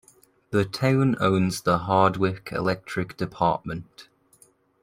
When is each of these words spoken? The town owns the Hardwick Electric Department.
The 0.49 0.65
town 0.65 1.15
owns 1.19 1.61
the 1.61 1.77
Hardwick 1.77 2.49
Electric 2.51 3.15
Department. 3.17 4.09